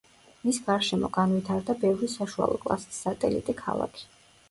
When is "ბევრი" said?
1.85-2.11